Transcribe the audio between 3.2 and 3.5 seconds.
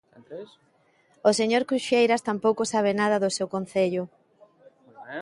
do seu